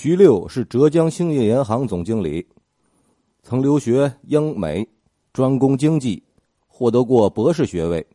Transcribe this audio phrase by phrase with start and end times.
[0.00, 2.46] 徐六是浙江兴业银行总经理，
[3.42, 4.88] 曾留学英美，
[5.32, 6.22] 专攻经济，
[6.68, 8.06] 获得过博士学位。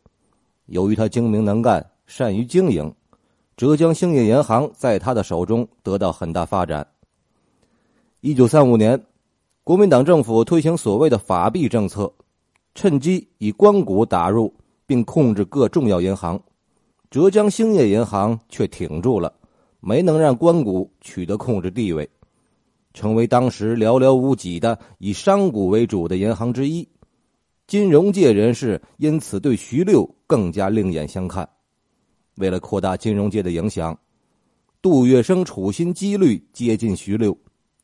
[0.64, 2.90] 由于他精明能干，善于经营，
[3.54, 6.86] 浙江兴业银行在他的手中得到很大发展。
[8.22, 8.98] 一九三五年，
[9.62, 12.10] 国民党政府推行所谓的法币政策，
[12.74, 14.50] 趁机以官股打入
[14.86, 16.42] 并控制各重要银行，
[17.10, 19.30] 浙江兴业银行却挺住了。
[19.86, 22.08] 没能让关谷取得控制地位，
[22.94, 26.88] 成为当时寥寥无几的以商股为主的银行之一。
[27.66, 31.46] 金融界人士因此对徐六更加另眼相看。
[32.36, 33.98] 为了扩大金融界的影响，
[34.80, 37.36] 杜月笙处心积虑接近徐六。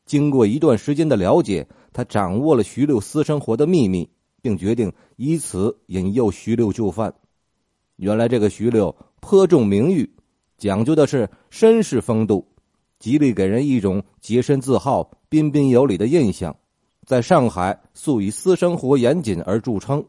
[0.07, 4.09] 经过一段时间的了解，他掌握了徐六私生活的秘密，
[4.41, 7.13] 并决定以此引诱徐六就范。
[7.97, 10.09] 原来这个徐六颇重名誉。
[10.61, 12.47] 讲究的是绅士风度，
[12.99, 16.55] 极力给人一种洁身自好、彬彬有礼的印象。
[17.03, 20.05] 在上海，素以私生活严谨而著称，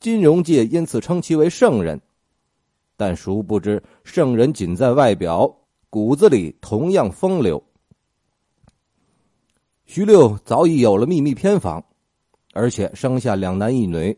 [0.00, 2.00] 金融界因此称其为圣人。
[2.96, 5.54] 但殊不知，圣人仅在外表，
[5.90, 7.62] 骨子里同样风流。
[9.84, 11.84] 徐六早已有了秘密偏房，
[12.54, 14.16] 而且生下两男一女。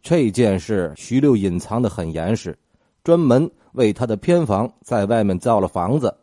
[0.00, 2.58] 这件事，徐六隐藏的很严实，
[3.04, 3.50] 专门。
[3.76, 6.14] 为他的偏房在外面造了房子，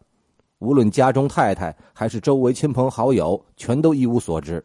[0.57, 4.63] 无论家中太太还是周围亲朋好友，全都一无所知。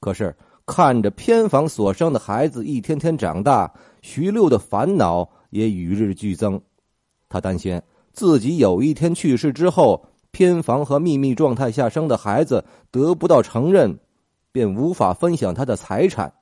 [0.00, 3.70] 可是看着偏房所生的孩子一天天长大，
[4.00, 6.58] 徐六的烦恼也与日俱增。
[7.28, 7.80] 他担心
[8.14, 13.98] 自己有一天去世之后，偏房和秘密状态下生的孩子得不到承认，
[14.50, 16.32] 便无法分享他的财产，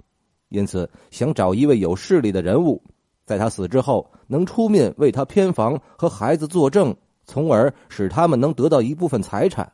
[0.49, 2.81] 因此想找一位有势力的人物。
[3.27, 6.97] 在他死之后，能出面为他偏房和孩子作证，
[7.27, 9.71] 从而使他们能得到一部分财产。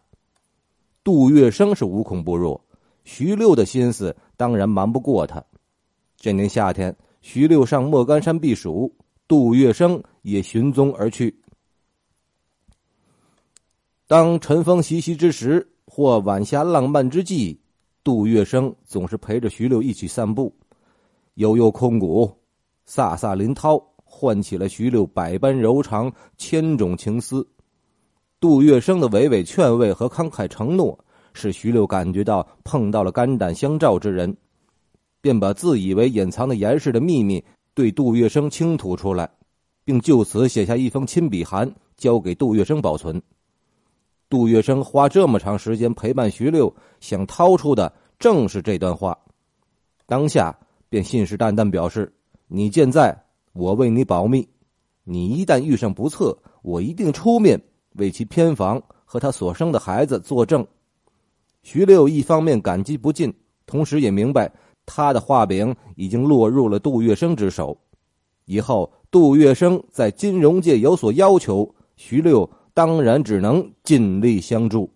[1.05, 2.59] 杜月笙是无孔不入，
[3.05, 5.45] 徐六的心思当然瞒不过他。
[6.17, 8.91] 这年夏天，徐六上莫干山避暑，
[9.29, 11.39] 杜月笙也寻踪而去。
[14.07, 17.61] 当晨风习习之时，或晚霞浪漫之际，
[18.03, 20.55] 杜月笙总是陪着徐六一起散步，
[21.35, 22.42] 悠悠空谷。
[22.89, 27.47] 飒飒林涛唤起了徐六百般柔肠、千种情思。
[28.41, 30.99] 杜月笙的娓娓劝慰和慷慨承诺，
[31.33, 34.37] 使徐六感觉到碰到了肝胆相照之人，
[35.21, 37.43] 便把自以为隐藏的严实的秘密
[37.73, 39.31] 对杜月笙倾吐出来，
[39.85, 43.23] 并就此写下一封亲笔函，交给杜月笙保存。
[44.29, 49.17] 杜月笙花这么长时间陪伴徐六，想掏出的正是这段话，
[50.07, 52.13] 当下便信誓旦旦表示。
[52.55, 53.25] 你健在，
[53.55, 54.47] 我为你保密。
[55.05, 57.59] 你一旦遇上不测，我一定出面
[57.95, 60.67] 为其偏房和他所生的孩子作证。
[61.63, 63.33] 徐六一方面感激不尽，
[63.65, 64.53] 同时也明白
[64.85, 67.81] 他的画饼已经落入了杜月笙之手。
[68.45, 74.91] 以后杜月笙在金融界有所要求，徐六当然只能尽力相助。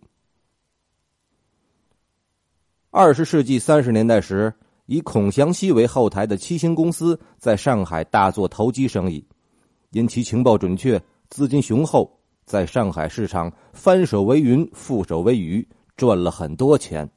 [2.91, 4.53] 二十世纪三十年代时。
[4.87, 9.25] 以孔祥熙为后台的七星公司在上海大做投机生意，
[9.91, 12.09] 因其情报准确、资金雄厚，
[12.45, 17.09] 在上海市场翻手为云、覆手为雨，赚了很多钱。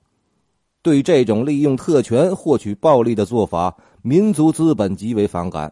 [0.82, 5.72] 对这种利用特权获取暴利的做法，民族资本极为反感。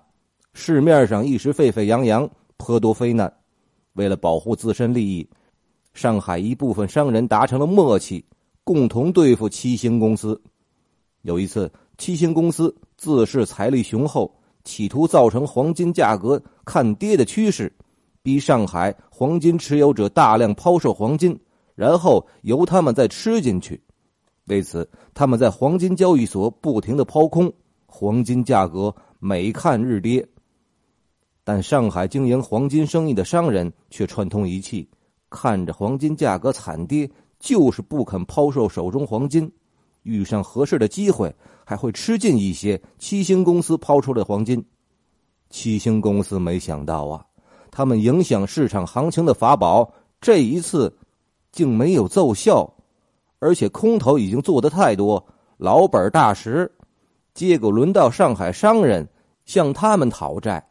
[0.53, 3.33] 市面上一时沸沸扬扬，颇多非难。
[3.93, 5.27] 为了保护自身利益，
[5.95, 8.23] 上海一部分商人达成了默契，
[8.63, 10.39] 共同对付七星公司。
[11.23, 11.71] 有一次。
[11.97, 14.31] 七星公司自恃财力雄厚，
[14.63, 17.71] 企图造成黄金价格看跌的趋势，
[18.21, 21.37] 逼上海黄金持有者大量抛售黄金，
[21.73, 23.81] 然后由他们再吃进去。
[24.45, 27.51] 为此，他们在黄金交易所不停的抛空，
[27.87, 30.25] 黄金价格每看日跌。
[31.43, 34.87] 但上海经营黄金生意的商人却串通一气，
[35.29, 39.51] 看着黄金价格惨跌，就是不肯抛售手中黄金。
[40.07, 44.63] 遇上合适的机会，还会吃进一些七星公司抛出的黄金。
[45.49, 47.25] 七星公司没想到啊，
[47.69, 50.97] 他们影响市场行情的法宝这一次
[51.51, 52.73] 竟没有奏效，
[53.39, 55.25] 而且空头已经做得太多，
[55.57, 56.71] 老本大实。
[57.33, 59.07] 结果轮到上海商人
[59.45, 60.65] 向他们讨债。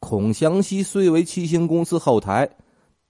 [0.00, 2.48] 孔祥熙虽为七星公司后台，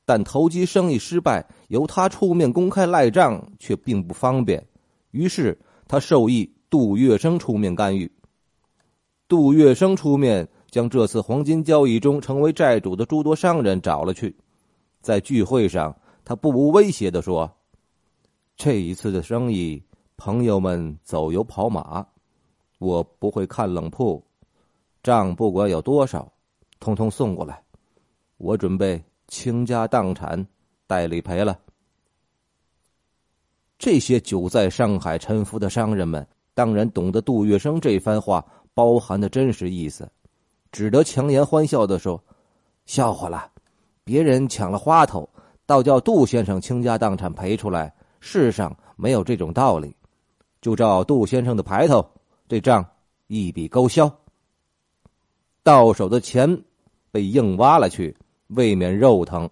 [0.06, 4.64] 但投机生意失败，由他出面公开赖账却并不方便。
[5.10, 8.10] 于是他授意杜月笙出面干预。
[9.26, 14.34] 杜月笙出面将这次黄金交易中成为债主的诸多商人找了去，
[15.00, 15.94] 在聚会上，
[16.24, 17.50] 他不无威胁的说
[18.56, 19.82] ：“这一次的生意，
[20.16, 22.06] 朋友们走油跑马，
[22.78, 24.22] 我不会看冷铺，
[25.02, 26.30] 账不管有多少，
[26.80, 27.62] 通通送过来，
[28.38, 30.46] 我准备倾家荡产
[30.86, 31.58] 代理赔了。
[33.78, 38.44] 这些久在上海沉浮的商人们，当然懂得杜月笙这番话
[38.74, 40.10] 包含的真实意思，
[40.72, 42.20] 只得强颜欢笑的说
[42.86, 43.48] ：“笑话了，
[44.02, 45.28] 别人抢了花头，
[45.64, 49.94] 倒叫杜先生倾家荡产赔出来。”世上没有这种道理，
[50.60, 52.04] 就照杜先生的牌头，
[52.48, 52.84] 这账
[53.28, 54.12] 一笔勾销。
[55.62, 56.64] 到手的钱
[57.12, 58.16] 被硬挖了去，
[58.48, 59.48] 未免肉疼。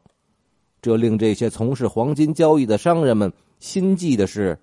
[0.82, 4.58] 这令这些从事黄金交易的商人们心悸的是，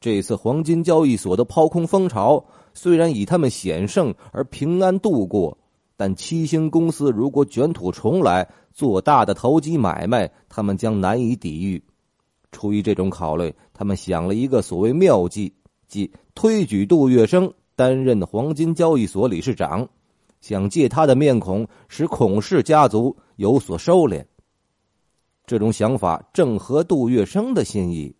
[0.00, 2.44] 这次黄金交易所的抛空风潮
[2.74, 5.56] 虽然以他们险胜而平安度过，
[5.96, 11.82] 但七星公司如果卷土重来，做大的投机买卖，他们将难以抵御。
[12.52, 15.52] 出于这种考虑，他们想了一个所谓妙计，
[15.86, 19.88] 即推举杜月笙担任黄金交易所理事长，
[20.40, 24.24] 想借他的面孔使孔氏家族有所收敛。
[25.50, 28.14] 这种想法正合杜月笙的心意。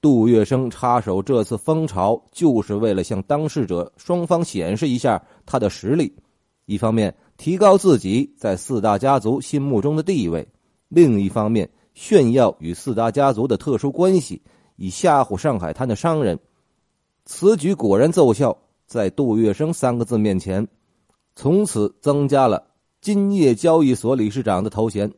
[0.00, 6.10] 杜月笙插手这次风潮，就是为了向当事者双方显示一下他的实力，
[6.64, 10.48] 一方面提高自己在四大家族心目中的地位，
[10.88, 11.68] 另一方面。
[11.92, 14.40] 炫耀与四大家族的特殊关系，
[14.76, 16.38] 以吓唬上海滩的商人。
[17.26, 18.56] 此举果然奏效，
[18.86, 20.66] 在杜月笙三个字面前，
[21.36, 22.68] 从此增加了
[23.02, 25.12] 金业交易所理事长的头衔。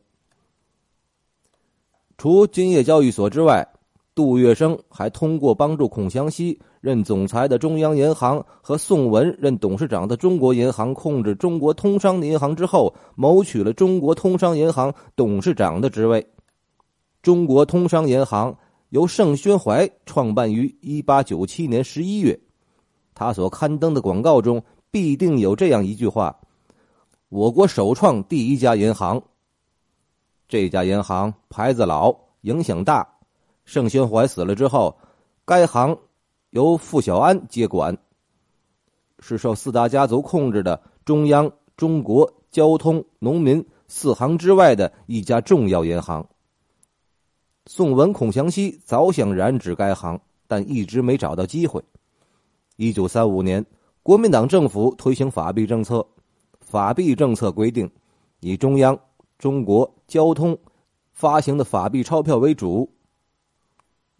[2.20, 3.66] 除金业交易所之外，
[4.14, 16.26] 杜月笙还通过帮助孔祥熙任总裁的中央银行和宋文任董事长的中国银行控制中国通商银行之后，谋取了中国通商银行董事长的职位。
[17.22, 18.54] 中国通商银行
[18.90, 22.38] 由盛宣怀创办于一八九七年十一月，
[23.14, 26.38] 他所刊登的广告中必定有这样一句话
[27.30, 29.22] ：“我国首创第一家银行。”
[30.50, 33.08] 这家银行牌子老，影响大。
[33.64, 34.98] 盛宣怀死了之后，
[35.44, 35.96] 该行
[36.50, 37.96] 由傅小安接管，
[39.20, 46.26] 是受四大家族控制的中央、中国、交通、农民四行之外的一家重要银行。
[47.66, 51.80] 宋文、孔祥熙早想染指该行，但一直没找到机会。
[52.74, 53.64] 一九三五年，
[54.02, 56.04] 国民党政府推行法币政策，
[56.58, 57.88] 法币政策规定，
[58.40, 58.98] 以中央、
[59.40, 60.56] 中国、交通
[61.14, 62.86] 发行的法币钞票为主。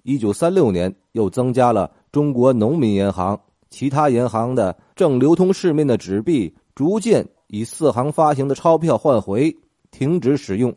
[0.03, 3.39] 一九三六年，又增加了中国农民银行，
[3.69, 9.55] 其他银行的正流通市面的纸币逐渐以四行发行的钞票换回，
[9.91, 10.75] 停止使用。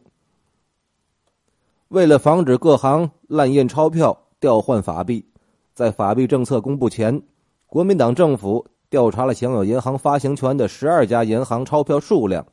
[1.87, 5.25] 为了防止各行滥印钞票、调换法币，
[5.73, 7.21] 在法币政策公布前，
[7.65, 12.45] 国民党政府调查了享有银行发行权的十二家银行钞票数量，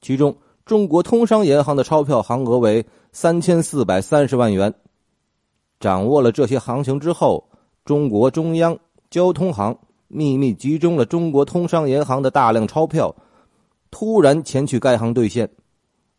[0.00, 0.36] 其中
[0.66, 4.74] 中国通商银行的钞票行额为三千四百三十万元。
[5.78, 7.48] 掌握了这些行情之后，
[7.84, 8.76] 中国中央
[9.08, 9.78] 交通行
[10.08, 13.14] 秘密集中了中国通商银行的大量钞票，
[13.92, 15.48] 突然前去该行兑现，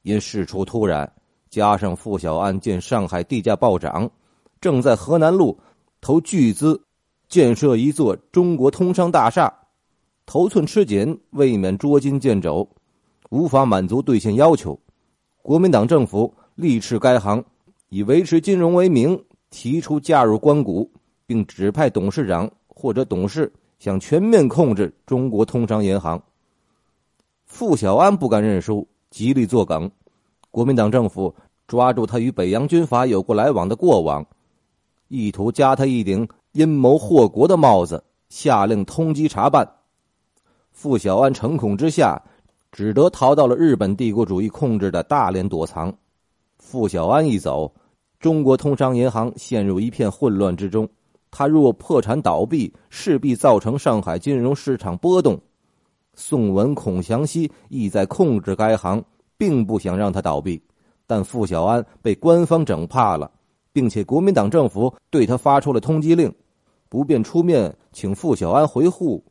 [0.04, 1.12] 因事出突然。
[1.50, 4.10] 加上傅小安见上海地价暴涨，
[4.62, 5.60] 正在河南路
[6.00, 6.82] 投巨资
[7.28, 9.54] 建设一座中国通商大厦，
[10.26, 12.70] 头寸吃紧，未免捉襟见肘，
[13.30, 14.80] 无法满足兑现要求。
[15.42, 17.44] 国民党政府力斥该行
[17.90, 20.92] 以维持金融为名，提出加入关谷，
[21.26, 26.22] 并指派董事长或者董事想全面控制中国通商银行。
[27.46, 29.90] 傅小安不甘认输，极力作梗。
[30.52, 31.34] 国民党政府
[31.68, 34.26] 抓住他与北洋军阀有过来往的过往，
[35.08, 39.70] 意图加他一顶阴谋祸国的帽子，下令通缉查办。
[40.72, 42.22] 傅小安诚恐之下，
[42.78, 45.92] 只得逃到了日本帝国主义控制的大连躲藏。
[46.60, 47.74] 傅小安一走，
[48.20, 50.88] 中国通商银行陷入一片混乱之中。
[51.32, 55.42] 他若破产倒闭，势必造成上海金融市场波动。
[56.14, 59.04] 宋文、孔祥熙意在控制该行。
[59.40, 60.60] 并不想让他倒闭，
[61.06, 63.30] 但傅小安被官方整怕了，
[63.72, 66.34] 并且国民党政府对他发出了通缉令，
[66.90, 69.24] 不便出面请傅小安回沪。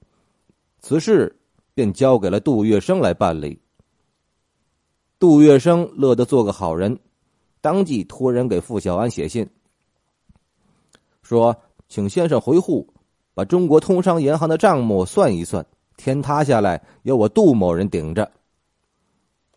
[0.79, 1.36] 此事
[1.77, 3.61] 便交给了杜月笙来办理。
[5.19, 6.99] 杜月笙乐得做个好人，
[7.61, 9.47] 当即托人给傅小安写信，
[11.21, 11.55] 说
[11.87, 12.89] ：“请先生回沪，
[13.35, 15.67] 把中国通商银行的账目算一算，
[15.99, 18.33] 天塌下来由我杜某人顶着。”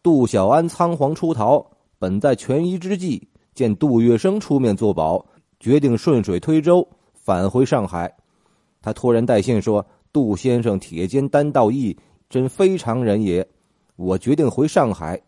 [0.04, 1.66] 杜小安仓皇出逃，
[1.98, 5.26] 本在权宜之计，见杜月笙出面作保，
[5.58, 8.14] 决定顺水推舟返回上海。
[8.82, 11.98] 他托人带信说：“杜先生铁肩担道义，
[12.30, 13.48] 真非常人也。
[13.96, 15.22] 我决定回上海。”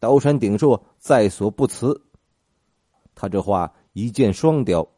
[0.00, 2.00] 刀山顶硕在所不辞。
[3.16, 4.88] 他这话一箭双雕，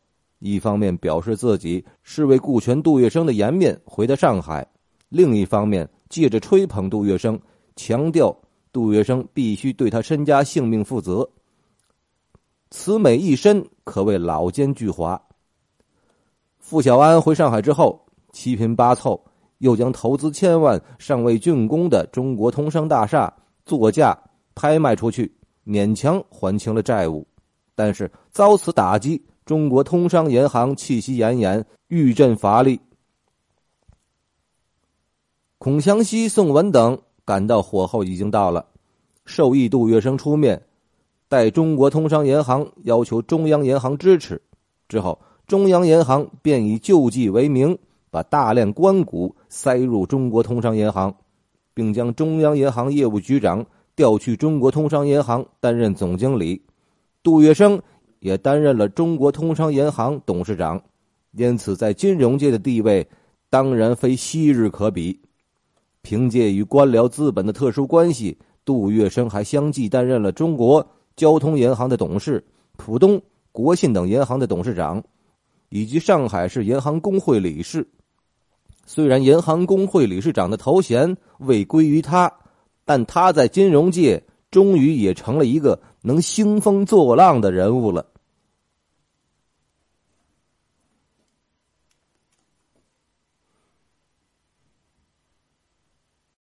[0.40, 4.66] 一方面表示自己是为顾全杜月笙的颜面回到上海，
[5.08, 7.40] 另一方面借着吹捧杜月笙，
[7.76, 8.36] 强调
[8.72, 11.26] 杜月笙必须对他身家性命负责。
[12.70, 15.18] 此美一身可谓老奸巨猾。
[16.58, 19.18] 傅小安回上海之后，七拼八凑，
[19.60, 23.32] 又将投资千万尚未竣工的中国通商大厦
[23.64, 24.18] 作价
[24.54, 25.32] 拍卖出去，
[25.64, 27.26] 勉强还清了债务。
[27.74, 32.78] 但是遭此打击，中国通商银行气息奄奄，欲振乏力。
[35.58, 38.66] 孔祥熙、宋文等感到火候已经到了，
[39.24, 40.62] 授意杜月笙出面，
[41.28, 44.40] 代中国通商银行要求中央银行支持。
[44.88, 47.78] 之后，中央银行便以救济为名，
[48.10, 51.14] 把大量官股塞入中国通商银行，
[51.72, 53.64] 并将中央银行业务局长
[53.94, 56.60] 调去中国通商银行担任总经理。
[57.22, 57.80] 杜月笙
[58.18, 60.82] 也担任了中国通商银行董事长，
[61.32, 63.06] 因此在金融界的地位
[63.48, 65.20] 当然非昔日可比。
[66.02, 72.42] 凭借与官僚资本的特殊关系，杜月笙还相继担任了中国交通银行的董事、
[72.76, 73.20] 浦东
[73.52, 75.02] 国信等银行的董事长，
[75.68, 77.86] 以及上海市银行工会理事。
[78.86, 82.32] 虽然银行工会理事长的头衔未归于他，
[82.84, 85.80] 但他在金融界终于也成了一个。
[86.02, 88.06] 能兴风作浪的人物了。